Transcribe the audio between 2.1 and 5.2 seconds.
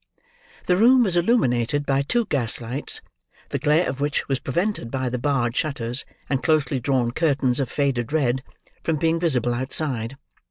gas lights; the glare of which was prevented by the